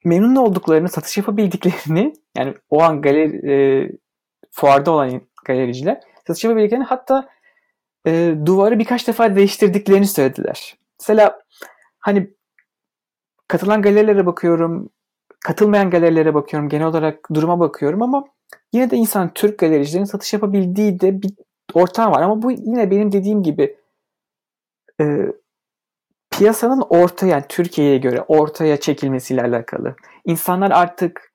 [0.06, 3.90] memnun olduklarını, satış yapabildiklerini yani o an galeri e,
[4.52, 7.30] fuarda olan galericiler satış yapabildiklerini hatta
[8.08, 10.76] e, duvarı birkaç defa değiştirdiklerini söylediler.
[11.00, 11.40] Mesela
[12.00, 12.34] hani
[13.48, 14.90] katılan galerilere bakıyorum,
[15.40, 18.24] katılmayan galerilere bakıyorum, genel olarak duruma bakıyorum ama
[18.74, 21.32] yine de insan Türk galericilerin satış yapabildiği de bir
[21.76, 23.78] ortam var ama bu yine benim dediğim gibi
[25.02, 25.06] e,
[26.32, 29.96] piyasanın ortaya yani Türkiye'ye göre ortaya çekilmesiyle alakalı.
[30.26, 31.34] İnsanlar artık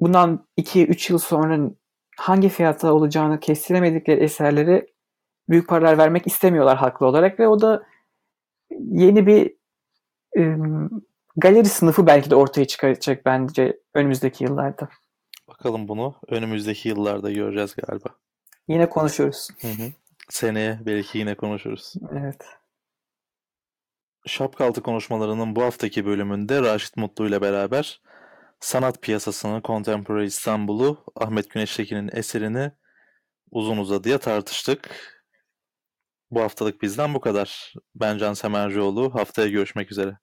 [0.00, 1.70] bundan 2-3 yıl sonra
[2.18, 4.86] hangi fiyata olacağını kestiremedikleri eserlere
[5.48, 7.82] büyük paralar vermek istemiyorlar haklı olarak ve o da
[8.78, 9.56] yeni bir
[10.38, 10.56] e,
[11.36, 14.88] galeri sınıfı belki de ortaya çıkaracak bence önümüzdeki yıllarda.
[15.48, 18.08] Bakalım bunu önümüzdeki yıllarda göreceğiz galiba.
[18.68, 19.48] Yine konuşuruz.
[19.60, 19.92] Hı hı.
[20.28, 21.94] Seneye belki yine konuşuruz.
[22.12, 22.46] Evet.
[24.26, 28.00] Şapkaltı konuşmalarının bu haftaki bölümünde Raşit Mutlu ile beraber
[28.60, 32.72] sanat piyasasını, Contemporary İstanbul'u, Ahmet Güneştekin'in eserini
[33.50, 34.90] uzun uzadıya tartıştık.
[36.30, 37.74] Bu haftalık bizden bu kadar.
[37.94, 39.14] Ben Can Semercioğlu.
[39.14, 40.18] Haftaya görüşmek üzere.